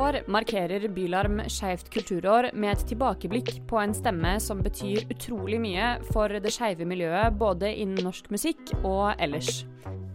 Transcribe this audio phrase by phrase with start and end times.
[0.00, 5.90] år markerer Bylarm Skeivt kulturår med et tilbakeblikk på en stemme som betyr utrolig mye
[6.12, 9.64] for det skeive miljøet både innen norsk musikk og ellers.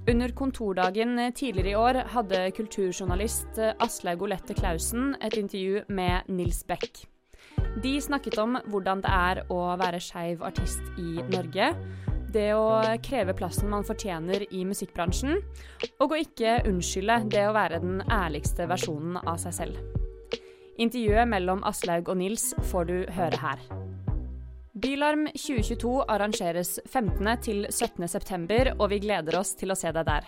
[0.10, 7.06] Under kontordagen tidligere i år hadde kulturjournalist Aslaug Olette Klausen et intervju med Nils Beck.
[7.84, 11.74] De snakket om hvordan det er å være skeiv artist i Norge,
[12.36, 12.68] det å
[13.04, 15.40] kreve plassen man fortjener i musikkbransjen,
[16.04, 19.80] og å ikke unnskylde det å være den ærligste versjonen av seg selv.
[20.76, 23.62] Intervjuet mellom Aslaug og Nils får du høre her.
[24.76, 27.30] Bylarm 2022 arrangeres 15.
[27.42, 28.10] til 17.
[28.12, 30.28] september, og vi gleder oss til å se deg der.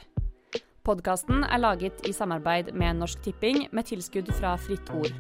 [0.88, 5.12] Podkasten er laget i samarbeid med Norsk Tipping, med tilskudd fra Fritt Ord.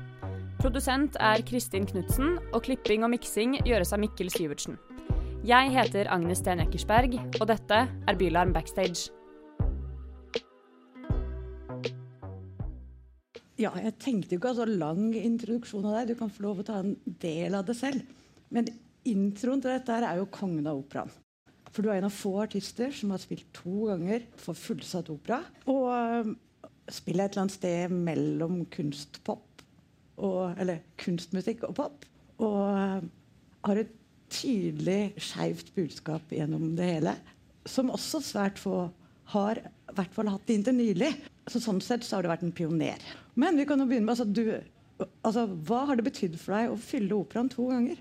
[0.61, 4.79] Produsent er Kristin Knutsen, og klipping og miksing gjøres av Mikkel Syvertsen.
[5.45, 9.11] Jeg heter Agnes Sten Eckersberg, og dette er Bylarm Backstage.
[13.61, 16.09] Ja, jeg tenkte jo ikke så lang introduksjon av deg.
[16.09, 18.01] Du kan få lov å ta en del av det selv.
[18.49, 18.65] Men
[19.05, 21.13] introen til dette her er jo kongen av operaen.
[21.69, 25.43] For du er en av få artister som har spilt to ganger for fullsatt opera.
[25.69, 26.33] Og uh,
[26.89, 29.45] spiller et eller annet sted mellom kunstpop
[30.17, 32.09] og, Eller kunstmusikk og pop.
[32.41, 33.05] Og uh,
[33.69, 33.93] har et
[34.31, 37.15] tydelig skeivt budskap gjennom det hele.
[37.67, 38.87] Som også svært få
[39.33, 41.11] har i hvert fall hatt inntil nylig.
[41.51, 43.01] Så sånn sett så har du vært en pioner.
[43.39, 46.73] Men vi kan jo begynne med altså, du, altså, Hva har det betydd for deg
[46.73, 47.99] å fylle operaen to ganger?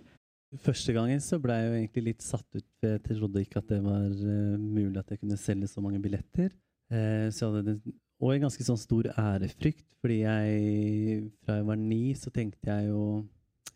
[0.62, 2.66] Første gangen så ble jeg jo egentlig litt satt ut.
[2.84, 6.52] Jeg trodde ikke at det var uh, mulig at jeg kunne selge så mange billetter.
[6.92, 11.80] Uh, så hadde den, og en ganske sånn stor ærefrykt, fordi jeg fra jeg var
[11.80, 13.24] ni, så tenkte jeg jo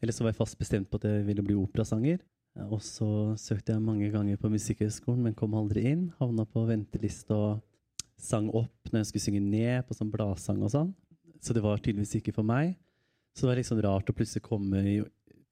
[0.01, 2.23] Eller så var jeg fast bestemt på at jeg ville bli operasanger.
[2.59, 6.09] Og så søkte jeg mange ganger på Musikkhøgskolen, men kom aldri inn.
[6.19, 7.61] Havna på venteliste og
[8.21, 10.91] sang opp når jeg skulle synge ned på sånn bladsang og sånn.
[11.41, 12.75] Så det var tydeligvis ikke for meg.
[13.33, 14.83] Så det var liksom rart å plutselig komme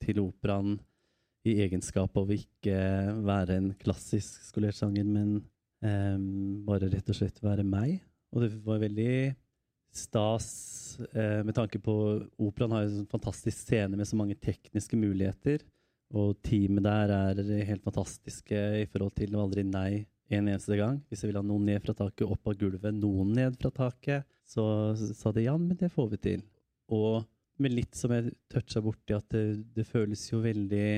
[0.02, 0.76] til operaen
[1.48, 2.78] i egenskap av ikke
[3.24, 5.38] være en klassisk skolert sanger, men
[5.80, 8.00] um, bare rett og slett være meg.
[8.34, 9.12] Og det var veldig
[9.94, 10.48] stas
[11.14, 11.94] uh, med tanke på
[12.42, 15.62] Operaen har jo en fantastisk scene med så mange tekniske muligheter.
[16.16, 21.00] Og teamet der er helt fantastiske i forhold til å aldri nei en eneste gang.
[21.08, 24.28] Hvis jeg ville ha noen ned fra taket, opp av gulvet, noen ned fra taket,
[24.48, 24.64] så
[24.96, 26.44] sa de ja, men det får vi til.
[26.96, 27.24] Og
[27.60, 29.44] med litt som jeg toucha borti, at det,
[29.76, 30.90] det, føles jo veldig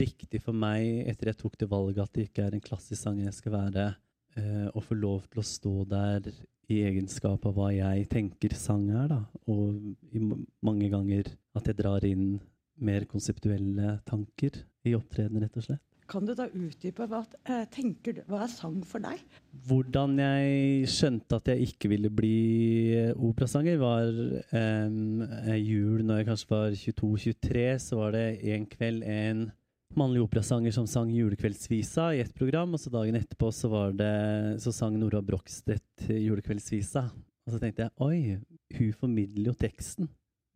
[0.00, 3.20] riktig for meg etter jeg tok det valget at det ikke er en klassisk sang
[3.22, 3.88] jeg skal være,
[4.40, 6.30] eh, å få lov til å stå der
[6.68, 9.22] i egenskap av hva jeg tenker sang er, da.
[9.48, 9.78] Og
[10.64, 12.40] mange ganger at jeg drar inn
[12.84, 15.84] mer konseptuelle tanker i opptredenen, rett og slett.
[16.08, 19.20] Kan du da utdype hva, eh, tenker hva er sang for deg?
[19.68, 22.38] Hvordan jeg skjønte at jeg ikke ville bli
[22.96, 25.20] eh, operasanger, var um,
[25.52, 27.66] jul når jeg kanskje var 22-23.
[27.84, 28.24] Så var det
[28.54, 29.42] en kveld en
[29.98, 34.14] mannlig operasanger som sang julekveldsvisa i et program, og så dagen etterpå så, var det,
[34.64, 37.04] så sang Nora Brogstedt julekveldsvisa.
[37.44, 38.38] Og så tenkte jeg oi,
[38.78, 40.08] hun formidler jo teksten.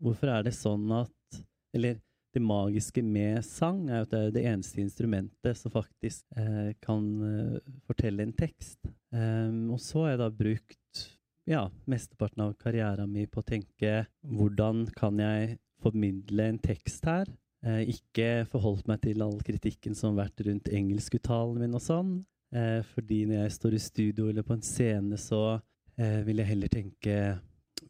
[0.02, 2.00] Hvorfor er det sånn at Eller
[2.32, 7.08] det magiske med sang er at det er det eneste instrumentet som faktisk eh, kan
[7.28, 8.80] eh, fortelle en tekst.
[9.12, 11.02] Um, og så har jeg da brukt
[11.48, 17.28] ja, mesteparten av karrieren min på å tenke hvordan kan jeg formidle en tekst her?
[17.62, 22.14] Eh, ikke forholdt meg til all kritikken som har vært rundt engelskuttalen min og sånn.
[22.54, 25.60] Eh, fordi når jeg står i studio eller på en scene, så
[25.96, 27.16] eh, vil jeg heller tenke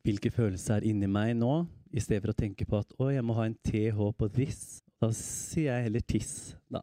[0.02, 1.62] hvilke følelser er inni meg nå?
[1.92, 4.80] I stedet for å tenke på at å, jeg må ha en TH på this.
[5.02, 6.34] Da sier jeg heller tiss,
[6.72, 6.82] da.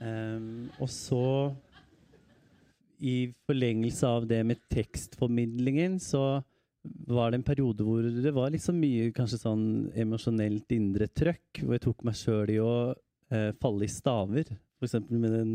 [0.00, 1.22] Um, og så,
[3.00, 6.42] i forlengelse av det med tekstformidlingen, så
[7.08, 9.64] var det en periode hvor det var liksom mye kanskje sånn
[9.98, 12.74] emosjonelt indre trøkk, hvor jeg tok meg sjøl i å
[13.32, 14.52] eh, falle i staver.
[14.78, 14.98] F.eks.
[15.10, 15.54] med den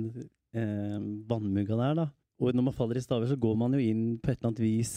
[0.58, 0.98] eh,
[1.30, 2.08] vannmugga der, da.
[2.42, 4.64] Og når man faller i staver, så går man jo inn på et eller annet
[4.64, 4.94] vis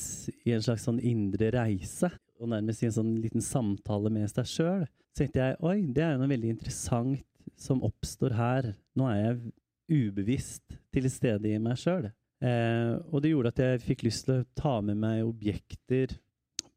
[0.46, 2.08] i en slags sånn indre reise
[2.41, 6.02] og nærmest i en sånn liten samtale med seg sjøl, så tenkte jeg oi, det
[6.02, 7.23] er jo noe veldig interessant
[7.61, 8.73] som oppstår her.
[8.99, 12.08] Nå er jeg ubevisst til stede i meg sjøl.
[12.44, 16.17] Eh, og det gjorde at jeg fikk lyst til å ta med meg objekter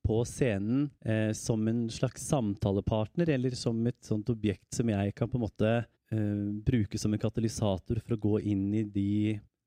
[0.07, 5.31] på scenen eh, som en slags samtalepartner, eller som et sånt objekt som jeg kan
[5.31, 9.09] på en måte eh, bruke som en katalysator for å gå inn i de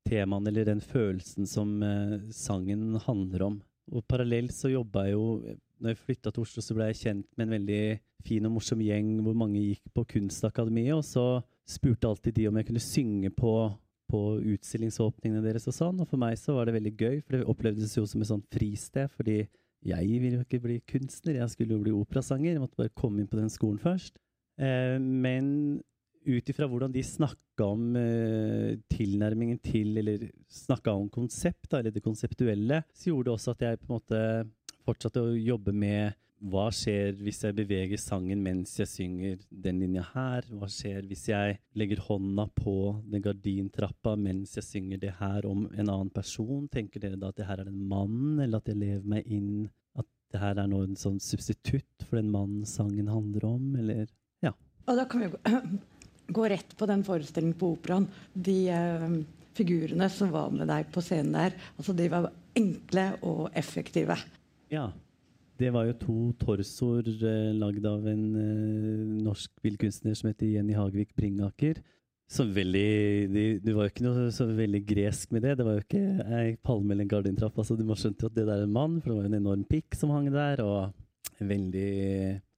[0.07, 3.59] temaene eller den følelsen som eh, sangen handler om.
[3.91, 5.27] Og parallelt så jobba jeg jo
[5.81, 7.83] når jeg flytta til Oslo, så ble jeg kjent med en veldig
[8.25, 10.93] fin og morsom gjeng hvor mange gikk på Kunstakademiet.
[10.93, 11.25] Og så
[11.69, 13.53] spurte alltid de om jeg kunne synge på,
[14.11, 14.21] på
[14.53, 16.03] utstillingsåpningene deres og sånn.
[16.03, 18.47] Og for meg så var det veldig gøy, for det opplevdes jo som et sånt
[18.53, 19.09] fristed.
[19.17, 22.53] Fordi jeg ville jo ikke bli kunstner, jeg skulle jo bli operasanger.
[22.53, 24.21] Jeg måtte bare komme inn på den skolen først.
[24.61, 25.81] Eh, men
[26.25, 32.03] ut ifra hvordan de snakka om eh, tilnærmingen til, eller snakka om konsept, eller det
[32.05, 34.23] konseptuelle, så gjorde det også at jeg på en måte
[34.85, 40.01] fortsatte å jobbe med hva skjer hvis jeg beveger sangen mens jeg synger den linja
[40.15, 40.47] her?
[40.49, 42.73] Hva skjer hvis jeg legger hånda på
[43.11, 46.65] den gardintrappa mens jeg synger det her om en annen person?
[46.71, 49.69] Tenker dere da at det her er en mann, eller at jeg lever meg inn
[49.93, 54.07] At det her er noe en sånn substitutt for den mannen sangen handler om, eller
[54.41, 54.55] Ja.
[54.89, 55.29] Og da kan vi
[56.33, 58.07] gå, rett på den forestillingen på operaen.
[58.33, 59.07] De eh,
[59.57, 64.17] figurene som var med deg på scenen der, altså de var enkle og effektive.
[64.73, 64.89] Ja.
[65.61, 70.73] Det var jo to torsoer eh, lagd av en eh, norsk billedkunstner som heter Jenny
[70.73, 71.83] Hagevik Bringaker.
[72.31, 75.57] Så veldig, de, det var jo ikke noe så veldig gresk med det.
[75.59, 77.59] Det var jo ikke ei palme eller en gardintrapp.
[77.59, 79.41] Altså, du må skjønne at det der er en mann, for det var jo en
[79.41, 80.63] enorm pikk som hang der.
[80.63, 81.91] Og veldig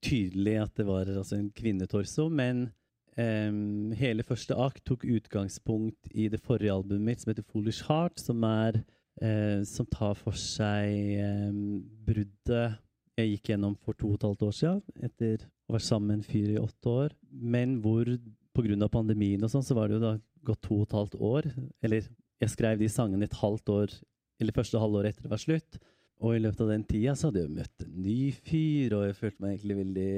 [0.04, 2.28] tydelig at det var altså, en kvinnetorso.
[2.30, 2.68] Men
[3.14, 8.18] Um, hele første akt tok utgangspunkt i det forrige albumet mitt, som heter Foolish Heart,
[8.18, 8.80] som, er,
[9.22, 12.80] uh, som tar for seg um, bruddet
[13.14, 16.16] jeg gikk gjennom for to og et halvt år siden, etter å være sammen med
[16.18, 18.08] en fyr i åtte år, men hvor
[18.54, 18.88] pga.
[18.90, 20.14] pandemien og sånn, så var det jo da
[20.46, 21.48] gått to og et halvt år.
[21.84, 22.08] Eller
[22.42, 23.94] jeg skrev de sangene et halvt år,
[24.42, 25.78] eller første halvår etter det var slutt.
[26.24, 29.18] Og i løpet av den tida så hadde jeg møtt en ny fyr, og jeg
[29.18, 30.14] følte meg egentlig veldig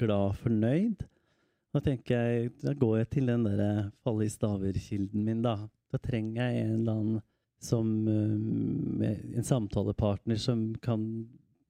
[0.00, 1.04] glad og fornøyd.
[1.72, 5.56] Da tenker jeg, da går jeg til den der falle i staver-kilden min, da.
[5.92, 7.20] Da trenger jeg en eller annen
[7.62, 11.04] som En samtalepartner som kan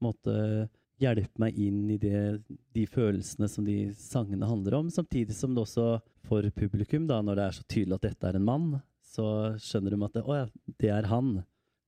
[0.02, 0.68] måtte
[1.02, 2.42] hjelpe meg inn i det,
[2.74, 4.90] de følelsene som de sangene handler om.
[4.90, 5.86] Samtidig som det også
[6.26, 8.68] for publikum, da, når det er så tydelig at dette er en mann,
[9.12, 9.26] så
[9.60, 10.46] skjønner de at det, å ja,
[10.80, 11.34] det er han.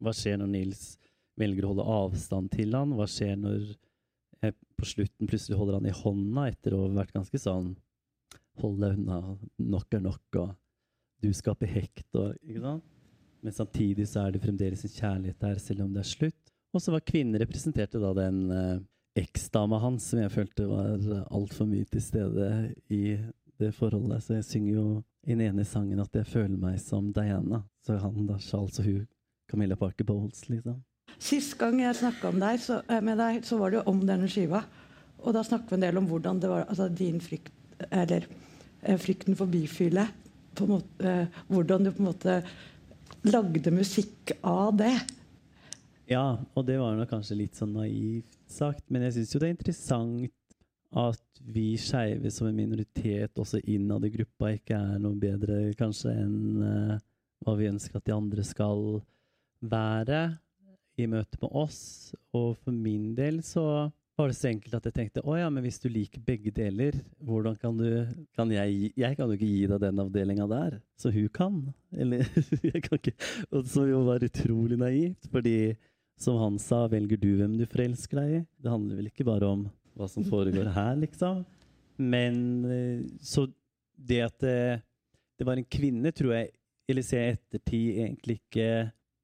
[0.02, 0.84] Hva skjer når Nils
[1.40, 2.94] velger å holde avstand til han?
[2.98, 3.72] Hva skjer når
[4.44, 7.72] jeg på slutten plutselig holder han i hånda etter å ha vært ganske sånn
[8.62, 9.20] Hold deg unna,
[9.58, 10.52] nok er nok, og
[11.24, 12.36] du skaper hekt, og?
[13.44, 16.52] Men samtidig så er det fremdeles en kjærlighet der, selv om det er slutt.
[16.74, 18.78] Og så var kvinnen representerte da den eh,
[19.20, 22.48] eksdama hans, som jeg følte var altfor mye til stede
[22.90, 23.18] i
[23.60, 24.24] det forholdet.
[24.24, 24.86] Så jeg synger jo
[25.24, 27.62] i den ene sangen at jeg føler meg som Diana.
[27.84, 29.04] Så han da Charles og hun
[29.50, 30.80] Camilla Parker Bowles, liksom.
[31.20, 34.64] Sist gang jeg snakka eh, med deg, så var det jo om denne skiva.
[35.24, 37.52] Og da snakket vi en del om hvordan det var altså din frykt
[37.90, 38.28] eller
[38.84, 40.08] Eh, frykten for bifile.
[40.60, 42.42] Måte, eh, hvordan du på en måte
[43.24, 44.94] lagde musikk av det.
[46.06, 49.48] Ja, og det var nok kanskje litt sånn naivt sagt, men jeg syns jo det
[49.48, 50.58] er interessant
[50.94, 56.12] at vi skeive som en minoritet også innad i gruppa ikke er noe bedre kanskje
[56.12, 57.00] enn uh,
[57.42, 59.00] hva vi ønsker at de andre skal
[59.64, 60.20] være
[61.00, 62.14] i møte med oss.
[62.36, 65.64] Og for min del så var det så enkelt at jeg tenkte å ja, men
[65.64, 67.88] hvis du liker begge deler, hvordan kan du
[68.36, 71.56] kan jeg, jeg kan jo ikke gi deg den avdelinga der, så hun kan.
[71.90, 72.22] Eller
[72.70, 73.16] jeg kan ikke
[73.50, 75.74] Og så jo var utrolig naivt, fordi
[76.20, 78.42] som han sa, velger du hvem du forelsker deg i?
[78.62, 79.66] Det handler vel ikke bare om
[79.98, 81.42] hva som foregår her, liksom.
[81.98, 82.36] Men
[82.70, 83.48] eh, så
[83.94, 84.82] det at det,
[85.38, 86.52] det var en kvinne, tror jeg,
[86.90, 88.68] eller ser jeg ettertid, egentlig ikke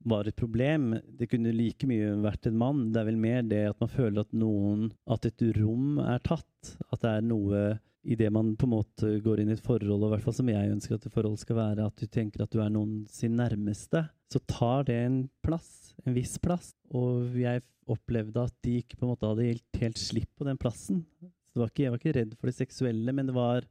[0.04, 0.94] var et problem.
[1.18, 2.88] Det kunne like mye vært en mann.
[2.92, 6.74] Det er vel mer det at man føler at noen At et rom er tatt.
[6.90, 7.64] At det er noe
[8.02, 10.36] i det man på en måte går inn i et forhold, og i hvert fall
[10.38, 13.02] som jeg ønsker at et forhold skal være, at du tenker at du er noen
[13.12, 15.92] sin nærmeste, så tar det en plass.
[16.06, 16.72] En viss plass.
[16.96, 20.60] Og jeg opplevde at de ikke på en måte hadde helt, helt slipp på den
[20.60, 21.04] plassen.
[21.50, 23.66] Så var ikke, jeg var ikke redd for det seksuelle, men det var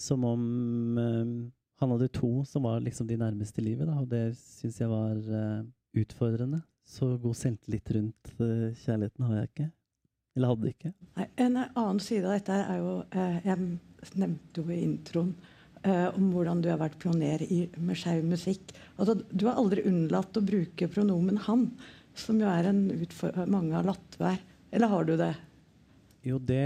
[0.00, 0.44] som om
[0.98, 1.34] um,
[1.84, 4.90] han hadde to som var liksom de nærmeste i livet, da, og det syns jeg
[4.90, 5.64] var uh,
[6.00, 6.60] utfordrende.
[6.84, 9.66] Så god selvtillit rundt uh, kjærligheten har jeg ikke.
[10.34, 10.92] Eller hadde ikke.
[11.18, 15.36] Nei, en annen side av dette er jo uh, Jeg nevnte jo i introen
[15.84, 18.70] om hvordan du har vært pioner i, med skeiv musikk.
[18.96, 21.66] Altså, du har aldri unnlatt å bruke pronomen 'han',
[22.16, 24.40] som jo er en utfordring mange har latt være.
[24.72, 25.34] Eller har du det?
[26.24, 26.64] Jo, det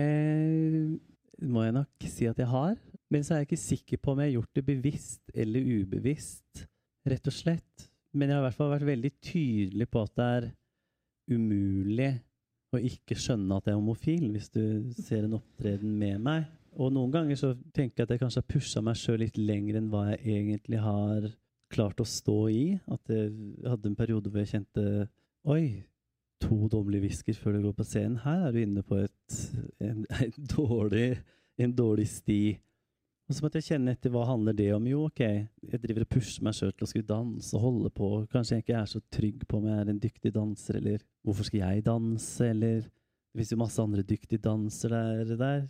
[1.43, 2.79] må jeg nok si at jeg har.
[3.12, 6.65] Men så er jeg ikke sikker på om jeg har gjort det bevisst eller ubevisst,
[7.09, 7.88] rett og slett.
[8.12, 10.49] Men jeg har i hvert fall vært veldig tydelig på at det er
[11.33, 12.12] umulig
[12.75, 14.62] å ikke skjønne at jeg er homofil, hvis du
[15.00, 16.49] ser en opptreden med meg.
[16.79, 19.81] Og noen ganger så tenker jeg at jeg kanskje har pusha meg sjøl litt lenger
[19.81, 21.31] enn hva jeg egentlig har
[21.73, 22.65] klart å stå i.
[22.93, 23.33] At jeg
[23.65, 24.85] hadde en periode hvor jeg kjente
[25.49, 25.81] Oi,
[26.43, 28.21] to dårlige hvisker før du går på scenen.
[28.21, 29.37] Her er du inne på et,
[29.81, 31.11] en, en, dårlig,
[31.59, 32.43] en dårlig sti.
[33.29, 34.87] Og så måtte jeg kjenne etter hva handler det om.
[34.89, 38.07] Jo, ok, jeg driver og pusher meg sjøl til å skulle danse og holde på.
[38.33, 41.49] Kanskje jeg ikke er så trygg på om jeg er en dyktig danser, eller hvorfor
[41.49, 42.87] skal jeg danse, eller
[43.29, 45.67] Det finnes jo masse andre dyktige dansere der, der.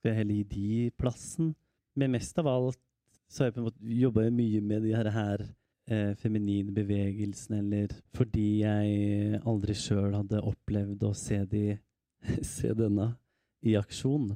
[0.00, 1.50] Skal jeg heller gi de plassen?
[1.94, 2.80] Men mest av alt
[3.28, 7.60] så har jeg på en måte jobba mye med de her, her eh, feminine bevegelsene,
[7.60, 11.76] eller fordi jeg aldri sjøl hadde opplevd å se, de,
[12.56, 13.12] se denne
[13.60, 14.32] i aksjon.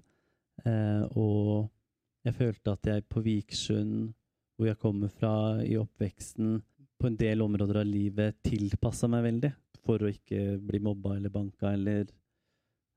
[0.69, 1.73] Eh, og
[2.27, 4.13] jeg følte at jeg på Viksund,
[4.57, 5.33] hvor jeg kommer fra
[5.63, 6.59] i oppveksten,
[6.99, 9.53] på en del områder av livet tilpassa meg veldig
[9.87, 12.09] for å ikke bli mobba eller banka eller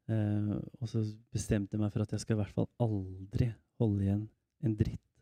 [0.09, 3.51] eh, Og så bestemte jeg meg for at jeg skal i hvert fall aldri
[3.81, 4.23] holde igjen
[4.65, 5.21] en dritt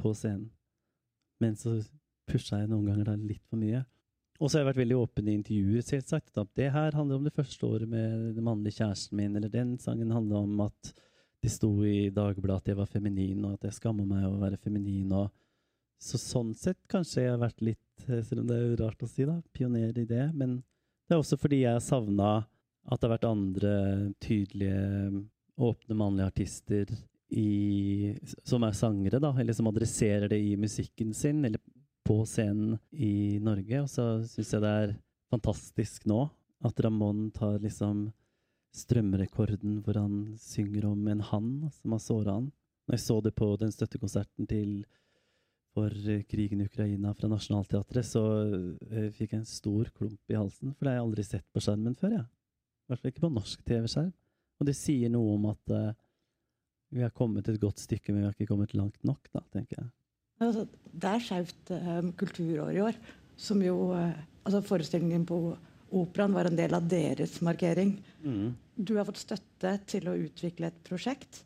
[0.00, 0.48] på scenen.
[1.42, 1.76] Men så
[2.30, 3.84] pusha jeg noen ganger da litt for mye.
[4.40, 5.84] Og så har jeg vært veldig åpen i intervjuer.
[5.86, 6.38] selvsagt.
[6.40, 9.76] At det her handler om det første året med den mannlige kjæresten min, eller den
[9.78, 10.94] sangen handler om at
[11.44, 14.44] det sto i Dagbladet at jeg var feminin, og at jeg skammer meg over å
[14.46, 15.12] være feminin.
[15.12, 15.32] og
[16.04, 19.08] så sånn sett kanskje jeg har vært litt, eh, selv om det er rart å
[19.08, 20.26] si, da, pioner i det.
[20.34, 20.58] Men
[21.08, 22.46] det er også fordi jeg savna
[22.84, 23.74] at det har vært andre
[24.20, 25.24] tydelige,
[25.54, 26.90] åpne mannlige artister
[27.30, 31.62] i, som er sangere, da, eller som adresserer det i musikken sin, eller
[32.04, 33.84] på scenen i Norge.
[33.84, 34.96] Og så syns jeg det er
[35.32, 36.26] fantastisk nå
[36.64, 38.08] at Ramón tar liksom
[38.74, 42.50] strømrekorden hvor han synger om en hann som har såra han.
[42.84, 44.84] Når jeg så det på den støttekonserten til
[45.74, 45.90] for
[46.30, 50.86] krigen i Ukraina fra Nationaltheatret, så uh, fikk jeg en stor klump i halsen, for
[50.86, 52.14] det har jeg aldri sett på skjermen før.
[52.14, 52.26] jeg.
[52.84, 54.12] I hvert fall ikke på norsk TV-skjerm.
[54.60, 55.90] Og det sier noe om at uh,
[56.94, 59.80] vi har kommet et godt stykke, men vi har ikke kommet langt nok, da, tenker
[59.80, 59.90] jeg.
[60.44, 62.98] Altså, det er skjevt um, kulturår i år,
[63.40, 64.14] som jo uh,
[64.44, 65.40] altså Forestillingen på
[65.94, 67.96] Operaen var en del av deres markering.
[68.24, 68.54] Mm.
[68.74, 71.44] Du har fått støtte til å utvikle et prosjekt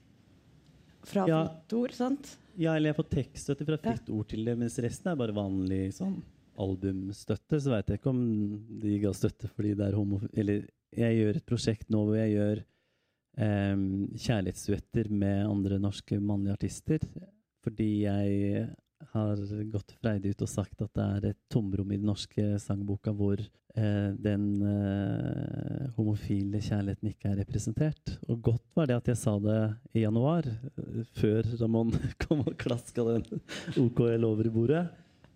[1.08, 1.42] fra ja.
[1.44, 2.32] Fritt Ord, sant?
[2.58, 5.36] Ja, eller jeg har fått tekststøtte fra Fritt Ord til det, mens resten er bare
[5.36, 6.16] vanlig sånn
[6.58, 7.60] albumstøtte.
[7.60, 8.24] Så veit jeg ikke om
[8.82, 10.20] de ga støtte fordi det er homo...
[10.32, 12.62] Eller jeg gjør et prosjekt nå hvor jeg gjør
[13.44, 13.86] um,
[14.16, 17.04] kjærlighetsduetter med andre norske mannlige artister.
[17.64, 18.66] Fordi jeg
[19.12, 19.40] har
[19.72, 23.40] gått freidig ut og sagt at det er et tomrom i den norske sangboka hvor
[23.40, 28.14] eh, den eh, homofile kjærligheten ikke er representert.
[28.28, 29.58] Og godt var det at jeg sa det
[29.94, 33.26] i januar, eh, før Ramón kom og klaska den
[33.78, 34.86] OKL over i bordet.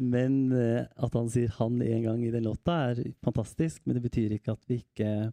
[0.02, 3.83] Men eh, at han sier 'han' en gang i den låta, er fantastisk.
[3.85, 5.33] Men det betyr ikke at vi ikke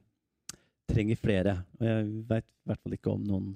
[0.90, 1.58] trenger flere.
[1.80, 3.52] Og jeg veit i hvert fall ikke om noen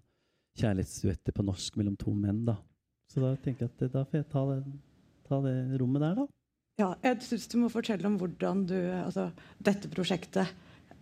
[0.59, 2.45] kjærlighetsduetter på norsk mellom to menn.
[2.45, 2.57] da.
[3.13, 4.61] Så da tenker jeg at da får jeg ta det,
[5.27, 6.25] ta det rommet der, da.
[6.81, 9.27] Ja, jeg syns du må fortelle om hvordan du Altså
[9.61, 10.49] dette prosjektet,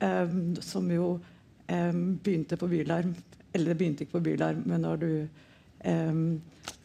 [0.03, 3.13] um, som jo um, begynte på Bylarm
[3.53, 5.11] Eller det begynte ikke på Bylarm, men når du
[5.87, 6.25] um,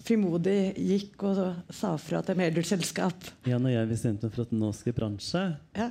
[0.07, 1.43] frimodig gikk og
[1.75, 5.47] sa fra til medieselskap Ja, når jeg bestemte meg for at nå skal jeg bransje
[5.75, 5.91] ja.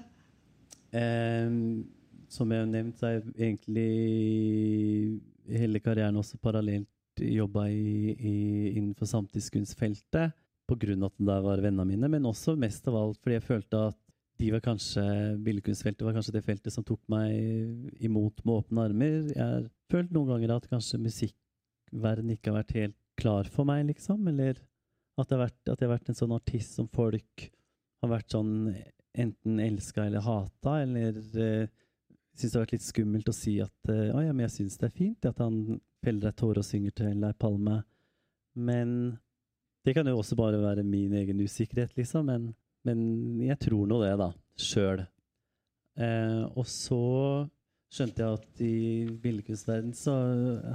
[2.32, 3.90] Som jeg har nevnt, så er jeg egentlig
[5.52, 6.88] hele karrieren også parallelt
[7.22, 10.34] jobba innenfor samtidskunstfeltet
[10.66, 11.06] pga.
[11.06, 14.00] at det var vennene mine, men også mest av alt fordi jeg følte at
[14.40, 15.04] de var kanskje,
[15.46, 17.32] billedkunstfeltet var kanskje det feltet som tok meg
[18.04, 19.14] imot med åpne armer.
[19.32, 23.86] Jeg har følt noen ganger at kanskje musikkverden ikke har vært helt klar for meg,
[23.94, 24.28] liksom.
[24.28, 24.60] Eller
[25.16, 27.48] at jeg har vært, jeg har vært en sånn artist som folk
[28.04, 28.54] har vært sånn
[29.16, 31.72] enten elska eller hata, eller uh,
[32.36, 34.90] syns det har vært litt skummelt å si at uh, ja, men jeg syns det
[34.90, 37.80] er fint at han feller ei tåre og synger til ei palme.
[38.56, 38.90] Men
[39.86, 42.30] det kan jo også bare være min egen usikkerhet, liksom.
[42.30, 42.48] Men,
[42.88, 43.02] men
[43.46, 44.32] jeg tror nå det, da.
[44.58, 45.04] Sjøl.
[45.96, 47.02] Eh, og så
[47.94, 48.78] skjønte jeg at i
[49.24, 50.16] billedkunstverdenen så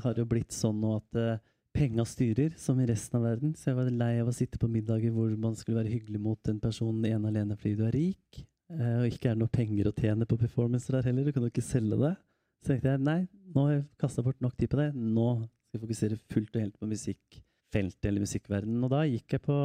[0.05, 1.41] har det jo blitt sånn nå at eh,
[1.77, 3.57] penga styrer, som i resten av verden.
[3.59, 6.53] Så jeg var lei av å sitte på middager hvor man skulle være hyggelig mot
[6.53, 8.45] en person ene alene fordi du er rik.
[8.71, 11.27] Eh, og ikke er det noe penger å tjene på performancer der heller.
[11.27, 12.13] Du kan jo ikke selge det.
[12.61, 13.21] Så tenkte jeg nei,
[13.55, 14.91] nå har jeg kasta bort nok tid på det.
[14.95, 18.85] Nå skal jeg fokusere fullt og helt på musikkfeltet eller musikkverdenen.
[18.87, 19.57] Og da gikk jeg på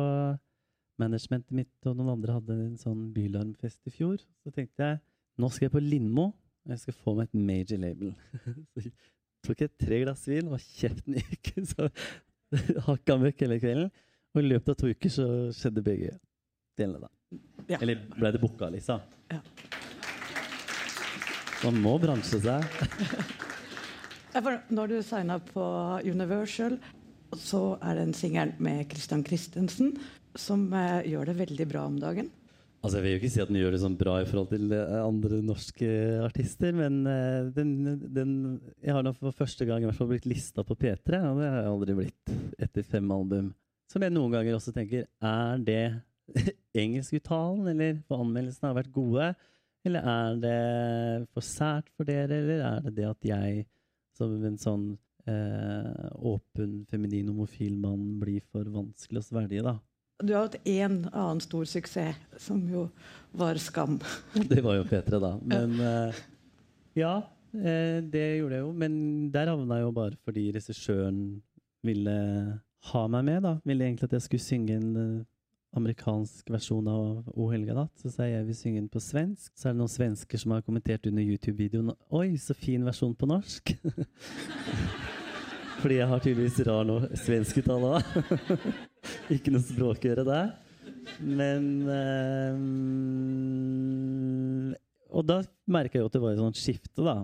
[1.01, 4.21] managementet mitt, og noen andre hadde en sånn Bylarmfest i fjor.
[4.45, 5.01] Så tenkte jeg
[5.41, 6.29] nå skal jeg på Lindmo,
[6.65, 8.13] og jeg skal få meg et major label.
[8.71, 8.85] så
[9.45, 11.51] tok jeg tre glass vin, og kjeften gikk.
[11.67, 11.89] Så
[12.87, 13.91] hakka møkk hele kvelden.
[14.35, 16.15] Og i løpet av to uker så skjedde begge
[16.79, 17.11] delene, da.
[17.67, 17.79] Ja.
[17.79, 18.99] Eller ble det booka, Lisa?
[19.31, 19.41] Ja.
[21.65, 22.65] Man må bransje seg.
[24.75, 25.65] Når du signa på
[26.03, 26.75] Universal,
[27.39, 29.93] så er det en singel med Christian Christensen
[30.35, 32.27] som eh, gjør det veldig bra om dagen.
[32.85, 34.73] Altså Jeg vil jo ikke si at den gjør det sånn bra i forhold til
[34.75, 35.87] eh, andre norske
[36.21, 37.71] artister, men eh, den,
[38.13, 38.35] den
[38.83, 41.49] Jeg har nå for første gang i hvert fall blitt lista på P3, og det
[41.49, 42.35] har jeg aldri blitt
[42.67, 43.53] etter fem album.
[43.89, 45.81] som jeg noen ganger også tenker Er det
[46.81, 49.31] engelskuttalen, eller for anmeldelsene har vært gode?
[49.85, 50.59] Eller er det
[51.33, 53.65] for sært for dere, eller er det det at jeg
[54.15, 54.85] som en sånn
[55.29, 59.75] eh, åpen, feminin, homofil mann blir for vanskelig å svelge, da?
[60.23, 62.87] Du har hatt én annen stor suksess, som jo
[63.35, 63.97] var Skam.
[64.51, 65.33] Det var jo P3, da.
[65.43, 66.21] Men eh,
[66.95, 67.17] ja,
[67.51, 68.69] eh, det gjorde jeg jo.
[68.79, 68.93] Men
[69.33, 71.19] der havna jeg jo bare fordi regissøren
[71.85, 72.15] ville
[72.91, 73.53] ha meg med, da.
[73.67, 75.25] Ville egentlig at jeg skulle synge en uh,
[75.75, 77.93] amerikansk versjon av O helga natt.
[78.01, 79.51] Så sa jeg jeg vil synge den på svensk.
[79.55, 83.29] Så er det noen svensker som har kommentert under YouTube-videoen Oi, så fin versjon på
[83.29, 83.75] norsk!
[85.81, 88.03] Fordi jeg har tydeligvis rar no svenskuttale òg.
[89.35, 90.53] Ikke noe språkøre der.
[91.21, 91.67] Men
[92.55, 94.71] um,
[95.13, 97.17] Og da merka jeg jo at det var et sånt skifte, da.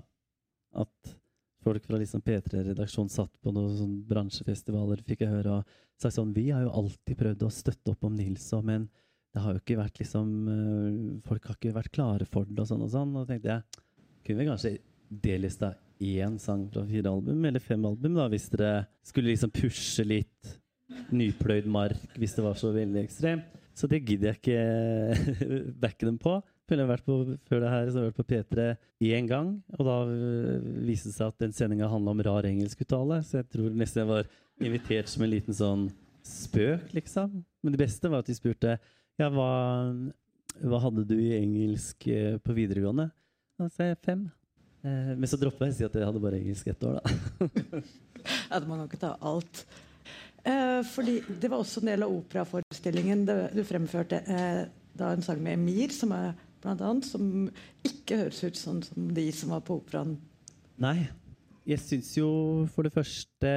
[0.84, 1.16] At
[1.64, 6.34] folk fra liksom P3-redaksjonen satt på noen sånn bransjefestivaler, fikk jeg høre og sagt sånn
[6.36, 8.90] Vi har jo alltid prøvd å støtte opp om Nils og men
[9.32, 10.32] det har jo ikke vært liksom
[11.24, 13.14] Folk har ikke vært klare for det og sånn og sånn.
[13.16, 13.86] Og da tenkte jeg
[14.26, 14.74] kunne vi kanskje
[15.24, 20.06] delista én sang fra fire album, eller fem album, da, hvis dere skulle liksom pushe
[20.08, 20.56] litt
[21.12, 23.58] nypløyd mark hvis det var så veldig ekstremt.
[23.78, 26.36] Så det gidder jeg ikke backe dem på.
[26.72, 27.18] Har vært på,
[27.50, 28.68] før det her så har jeg vært på P3
[29.12, 29.98] én gang, og da
[30.88, 34.10] viste det seg at den sendinga handla om rar engelskuttale, så jeg tror nesten jeg
[34.12, 34.30] var
[34.62, 35.88] invitert som en liten sånn
[36.26, 37.42] spøk, liksom.
[37.62, 38.78] Men det beste var at de spurte
[39.20, 39.50] ja, hva,
[40.64, 42.08] hva hadde du i engelsk
[42.46, 43.10] på videregående?
[43.60, 44.30] Da sa jeg fem.
[44.82, 47.82] Eh, men så droppa jeg å si at jeg hadde bare engelsk ett år, da.
[48.50, 49.66] ja, man kan ikke ta alt.
[50.42, 54.64] Eh, fordi det var også en del av operaforestillingen du fremførte eh,
[54.98, 57.48] da en sang med Emir, som er blant annet, som
[57.88, 60.18] ikke høres ut sånn som de som var på operaen.
[60.82, 61.10] Nei.
[61.68, 62.28] Jeg syns jo
[62.74, 63.50] for det første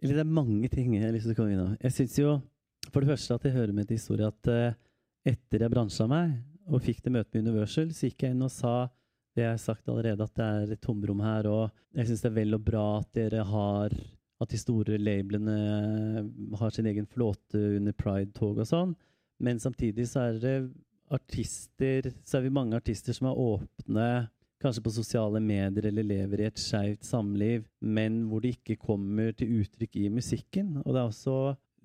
[0.00, 1.78] Eller det er mange ting jeg har lyst til å komme inn på.
[1.84, 2.34] Jeg syns jo
[2.92, 4.76] for det første at jeg hører med til historie at uh,
[5.26, 8.52] etter jeg bransja meg og fikk det møtet med Universal, så gikk jeg inn og
[8.52, 8.74] sa
[9.36, 11.46] det jeg har sagt allerede, at det er et tomrom her.
[11.50, 13.96] Og jeg syns det er vel og bra at dere har
[14.36, 15.52] At de store labelene
[16.60, 18.90] har sin egen flåte under Pride-tog og sånn.
[19.40, 20.56] Men samtidig så er det
[21.12, 24.08] artister Så er vi mange artister som er åpne
[24.62, 29.34] kanskje på sosiale medier eller lever i et skeivt samliv, men hvor det ikke kommer
[29.36, 30.78] til uttrykk i musikken.
[30.84, 31.36] Og det er også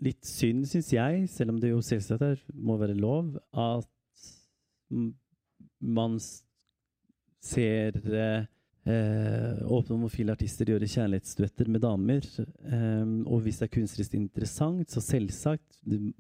[0.01, 3.89] litt synd, syns jeg, selv om det jo selvsagt er, må være lov, at
[5.81, 6.17] man
[7.41, 7.99] ser
[8.89, 12.25] eh, åpne homofile artister gjøre kjærlighetsduetter med damer.
[12.39, 15.67] Eh, og hvis det er kunstnerisk interessant, så selvsagt.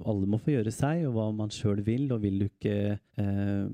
[0.05, 2.07] Alle må få gjøre seg og hva man sjøl vil.
[2.13, 3.65] Og vil du ikke eh,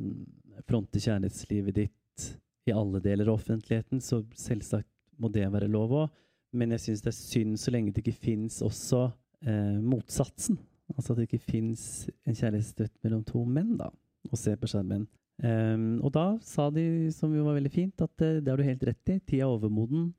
[0.68, 2.30] fronte kjærlighetslivet ditt
[2.68, 4.90] i alle deler av offentligheten, så selvsagt
[5.22, 6.18] må det være lov òg.
[6.58, 9.08] Men jeg syns det er synd så lenge det ikke fins også
[9.46, 10.60] eh, motsatsen.
[10.96, 11.84] Altså at det ikke fins
[12.28, 13.90] en kjærlighetsduett mellom to menn, da.
[14.32, 15.06] Og se på skjermen.
[15.38, 18.66] Um, og da sa de, som jo var veldig fint, at uh, det har du
[18.66, 19.20] helt rett i.
[19.20, 20.10] Tida er overmoden.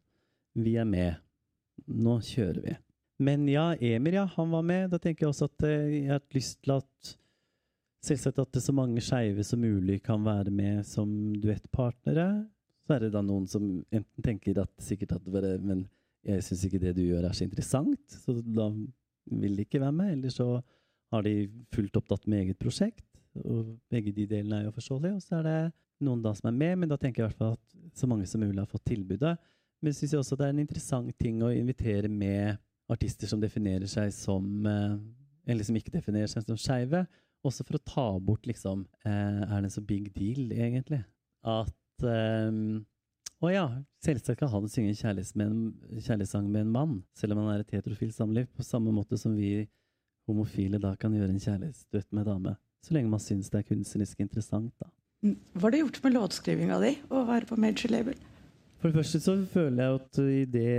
[0.59, 1.19] Vi er med.
[1.89, 2.77] Nå kjører vi.
[3.19, 4.93] Men ja, Emir, ja, han var med.
[4.93, 7.17] Da tenker jeg også at uh, jeg har lyst til at
[7.99, 11.09] Selvsagt at det så mange skeive som mulig kan være med som
[11.43, 12.29] duettpartnere.
[12.87, 15.83] Så er det da noen som enten tenker at sikkert at bare, Men
[16.23, 18.69] jeg syns ikke det du gjør er så interessant, så da
[19.29, 20.13] vil de ikke være med.
[20.15, 20.47] Eller så
[21.13, 23.08] har de fullt opptatt med eget prosjekt.
[23.45, 25.19] Og begge de delene er jo forståelige.
[25.19, 25.59] Og så er det
[26.07, 28.27] noen da som er med, men da tenker jeg i hvert fall at så mange
[28.31, 29.37] som mulig har fått tilbudet.
[29.79, 32.59] Men jeg syns også det er en interessant ting å invitere med
[32.91, 34.99] artister som definerer seg som eh,
[35.49, 37.07] Eller som ikke definerer seg som skeive.
[37.47, 41.03] Også for å ta bort liksom eh, Er det en så big deal, egentlig?
[41.47, 42.85] At um,
[43.47, 43.69] ja,
[44.03, 48.17] selvsagt kan han synge en kjærlighetssang med en mann, selv om han er et heterofilt
[48.17, 49.69] samliv, på samme måte som vi
[50.29, 52.57] homofile da kan gjøre en kjærlighetsduett med dame.
[52.85, 54.91] Så lenge man syns det er kunstnerisk interessant, da.
[55.27, 55.35] Mm.
[55.59, 58.19] Hva har det gjort med låtskrivinga di å være på major label?
[58.79, 60.73] For det første så føler jeg at i det,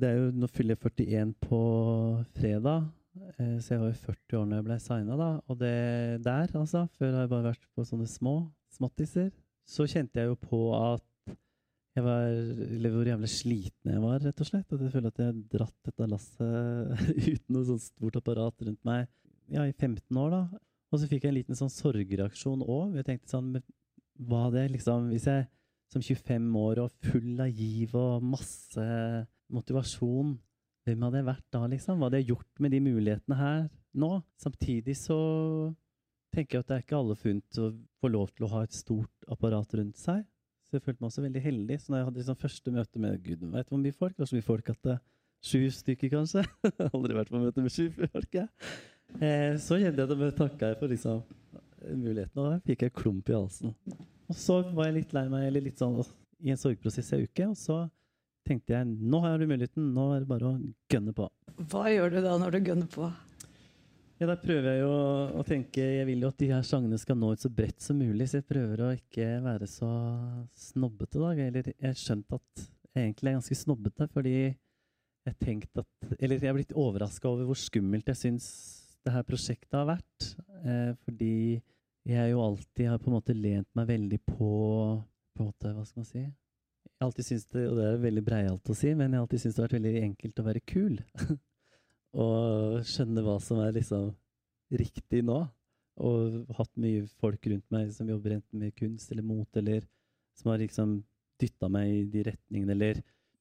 [0.00, 1.60] det er jo, Nå fyller jeg 41 på
[2.36, 2.90] fredag,
[3.38, 5.30] eh, så jeg var jo 40 år når jeg ble signa, da.
[5.48, 5.76] Og det
[6.26, 8.34] der, altså, før har jeg bare vært på sånne små
[8.76, 9.32] småttiser,
[9.68, 11.04] så kjente jeg jo på at
[11.96, 14.68] jeg var, eller hvor jævlig sliten jeg var, rett og slett.
[14.68, 18.84] At jeg føler at jeg har dratt dette lasset uten noe sånt stort apparat rundt
[18.86, 19.08] meg
[19.48, 20.42] ja, i 15 år, da.
[20.88, 22.96] Og så fikk jeg en liten sånn sorgreaksjon òg.
[22.98, 23.54] Jeg tenkte sånn
[24.28, 25.48] Hva det liksom Hvis jeg
[25.92, 28.86] som 25 år og full av giv og masse
[29.52, 30.34] motivasjon
[30.88, 31.98] Hvem hadde jeg vært da, liksom?
[31.98, 33.62] Hva hadde jeg gjort med de mulighetene her
[33.98, 34.10] nå?
[34.40, 35.18] Samtidig så
[36.32, 37.70] tenker jeg at det er ikke alle funnet å
[38.00, 40.22] få lov til å ha et stort apparat rundt seg.
[40.68, 41.78] Så jeg følte meg også veldig heldig.
[41.80, 44.30] Så når jeg hadde liksom første møte med Gud vet hvor mye folk, det var
[44.30, 44.98] så mye folk at det
[45.38, 46.42] Sju stykker, kanskje.
[46.90, 48.32] Aldri vært på møte med sju folk.
[48.34, 48.48] Jeg.
[49.16, 51.22] Eh, så kjente jeg at jeg takka for liksom,
[51.88, 53.74] muligheten, og da fikk jeg klump i halsen.
[54.28, 55.96] Og så var jeg litt lei meg, eller litt sånn
[56.44, 57.78] i en sorgprosess i uke, og så
[58.48, 60.58] tenkte jeg nå har du muligheten, nå er det bare å
[60.92, 61.26] gønne på.
[61.72, 63.08] Hva gjør du da når du gønner på?
[64.18, 64.94] Ja, Da prøver jeg jo
[65.38, 68.00] å tenke Jeg vil jo at de her sangene skal nå ut så bredt som
[68.00, 69.90] mulig, så jeg prøver å ikke være så
[70.58, 71.30] snobbete, da.
[71.38, 72.64] Eller jeg har skjønt at
[72.96, 74.34] jeg egentlig er ganske snobbete, fordi
[75.28, 78.48] jeg tenkte at Eller jeg er blitt overraska over hvor skummelt jeg syns
[79.08, 80.28] det her prosjektet har vært.
[80.68, 81.60] Eh, fordi
[82.08, 84.50] jeg jo alltid har på en måte lent meg veldig på
[85.38, 86.20] På en måte, hva skal man si?
[86.98, 89.42] Jeg alltid synes det, og det er veldig breialt å si, men jeg har alltid
[89.42, 90.96] syntes det har vært veldig enkelt å være kul.
[92.24, 94.08] og skjønne hva som er liksom
[94.82, 95.36] riktig nå.
[96.02, 99.86] Og hatt mye folk rundt meg som jobber enten med kunst eller mot, eller
[100.38, 100.98] som har liksom
[101.38, 103.00] dytta meg i de retningene, eller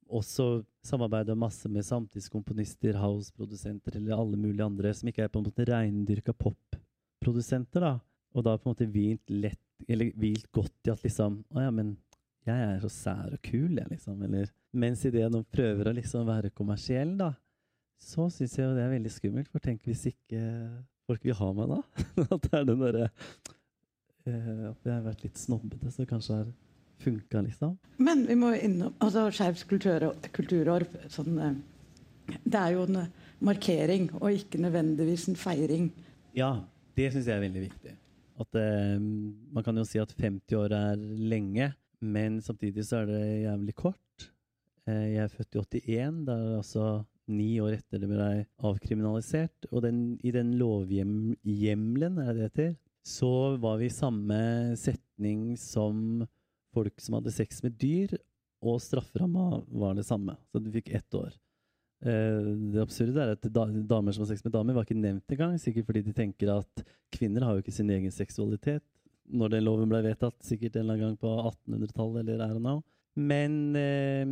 [0.09, 5.47] også samarbeider masse med samtidskomponister, house-produsenter eller alle mulige andre som ikke er på en
[5.47, 7.93] måte reindyrka pop-produsenter, da.
[8.37, 11.71] Og da på en måte hvilt lett, eller hvilt godt i at liksom Å ja,
[11.73, 11.95] men
[12.47, 14.21] jeg er så sær og kul, jeg, liksom.
[14.23, 17.33] Eller mens idet noen prøver å liksom være kommersiell, da,
[17.99, 19.51] så syns jeg jo det er veldig skummelt.
[19.51, 20.41] For tenk hvis ikke
[21.09, 21.81] folk vil ha meg da?
[22.37, 26.49] at det er den derre uh, At jeg har vært litt snobbete, så kanskje har
[27.03, 27.77] funka, liksom.
[27.97, 33.05] Men vi må innom altså Skeivt kulturår, kulturår sånn, uh, Det er jo en
[33.39, 35.91] markering, og ikke nødvendigvis en feiring.
[36.35, 36.63] Ja,
[36.97, 37.93] det syns jeg er veldig viktig.
[38.37, 43.07] At eh, Man kan jo si at 50 år er lenge, men samtidig så er
[43.09, 44.27] det jævlig kort.
[44.87, 46.19] Jeg er født i 81.
[46.27, 46.83] Det er altså
[47.27, 48.27] ni år etter det ble
[48.69, 49.67] avkriminalisert.
[49.71, 52.75] Og den, i den lovhjemmelen, er det det heter,
[53.07, 53.31] så
[53.61, 54.39] var vi i samme
[54.79, 56.25] setning som
[56.75, 58.15] folk som hadde sex med dyr,
[58.65, 60.35] og strafferamma var det samme.
[60.51, 61.31] Så du fikk ett år.
[62.05, 62.41] Eh,
[62.73, 65.57] det absurde er at damer som har sex med damer, var ikke nevnt engang.
[65.61, 68.85] Sikkert fordi de tenker at kvinner har jo ikke sin egen seksualitet.
[69.27, 72.63] Når den loven ble vedtatt, sikkert en eller annen gang på 1800-tallet eller I don't
[72.63, 72.83] know.
[73.17, 74.27] Men eh,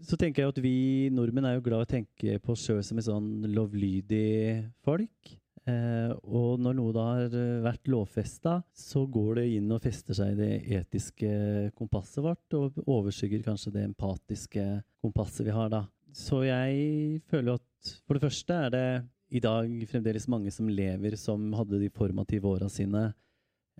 [0.00, 0.76] så tenker jeg at vi
[1.12, 5.36] nordmenn er jo glad i å tenke på oss sjøl som et sånn lovlydig folk.
[5.68, 10.32] Eh, og når noe da har vært lovfesta, så går det inn og fester seg
[10.32, 11.30] i det etiske
[11.78, 14.66] kompasset vårt, og overskygger kanskje det empatiske
[15.04, 15.84] kompasset vi har, da.
[16.14, 18.86] Så jeg føler at for det første er det
[19.28, 23.10] i dag fremdeles mange som lever som hadde de formative åra sine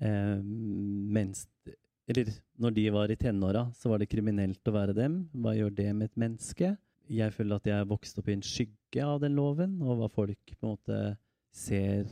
[0.05, 1.47] eh, mens
[2.09, 5.19] eller når de var i tenåra, så var det kriminelt å være dem.
[5.37, 6.71] Hva gjør det med et menneske?
[7.13, 10.55] Jeg føler at jeg vokste opp i en skygge av den loven, og hva folk
[10.55, 11.01] på en måte
[11.55, 12.05] ser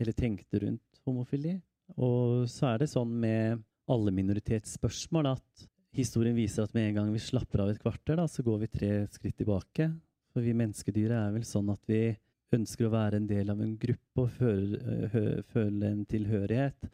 [0.00, 1.54] eller tenkte rundt homofili.
[2.00, 7.12] Og så er det sånn med alle minoritetsspørsmål at historien viser at med en gang
[7.14, 9.90] vi slapper av et kvarter, da, så går vi tre skritt tilbake.
[10.34, 12.08] For vi menneskedyret er vel sånn at vi
[12.54, 16.90] ønsker å være en del av en gruppe og føle, føle en tilhørighet.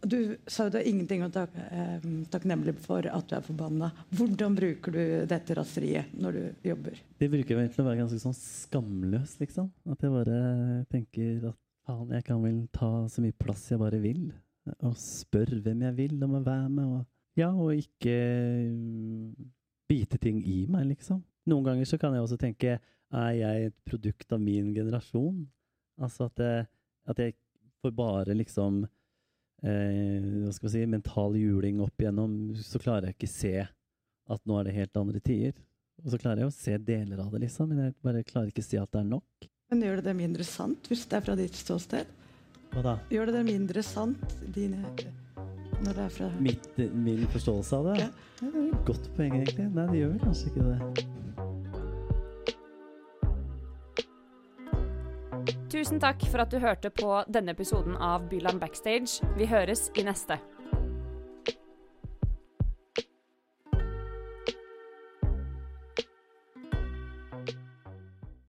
[0.00, 3.90] Du sa jo du har ingenting å takke, eh, takknemlig for at du er forbanna.
[4.16, 7.00] Hvordan bruker du dette raseriet når du jobber?
[7.20, 9.70] Det bruker jeg til å være ganske sånn skamløs, liksom.
[9.92, 10.38] At jeg bare
[10.88, 14.30] tenker at faen, jeg kan vel ta så mye plass jeg bare vil.
[14.86, 16.86] Og spørre hvem jeg vil om å være med.
[16.86, 17.04] Og,
[17.36, 18.16] ja, og ikke
[18.70, 19.50] mm,
[19.90, 21.20] bite ting i meg, liksom.
[21.50, 22.78] Noen ganger så kan jeg også tenke
[23.10, 25.44] er jeg et produkt av min generasjon?
[26.00, 26.66] Altså at jeg,
[27.10, 27.36] at jeg
[27.82, 28.84] får bare liksom
[29.62, 33.54] eh, hva skal vi si, mental juling opp igjennom, så klarer jeg ikke se
[34.30, 35.56] at nå er det helt andre tider.
[36.00, 38.64] Og så klarer jeg å se deler av det, liksom, men jeg bare klarer ikke
[38.64, 39.48] å si at det er nok.
[39.70, 42.16] Men gjør det det mindre sant, hvis det er fra ditt ståsted?
[42.70, 42.96] Hva da?
[43.12, 44.80] Gjør det det mindre sant dine,
[45.80, 47.96] når det er fra Mitt, Min forståelse av det?
[48.00, 48.10] Ja.
[48.40, 49.68] ja det er et godt poeng, egentlig.
[49.76, 51.06] Nei, det gjør vel kanskje ikke det.
[55.70, 59.22] Tusen takk for at du hørte på denne episoden av Byland Backstage.
[59.38, 60.40] Vi høres i neste.